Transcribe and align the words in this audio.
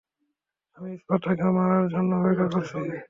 আমি 0.77 0.89
স্মার্ট 1.01 1.21
তাকে 1.25 1.45
মারার 1.57 1.85
জন্য 1.93 2.11
অপেক্ষা 2.19 2.45
করছি। 2.53 2.75